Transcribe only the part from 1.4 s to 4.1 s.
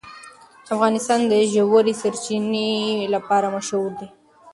ژورې سرچینې لپاره مشهور دی.